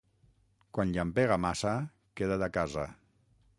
[0.77, 1.75] Quan llampega massa
[2.21, 2.89] queda't a casa.